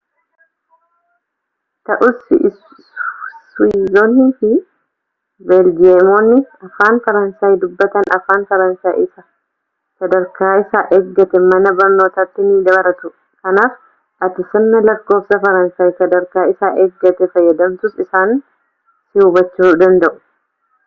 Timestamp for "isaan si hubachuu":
18.09-19.75